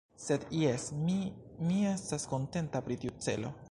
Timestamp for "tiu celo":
3.05-3.59